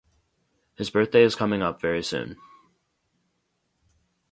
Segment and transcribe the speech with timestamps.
[0.73, 2.37] His birthday is coming up very soon.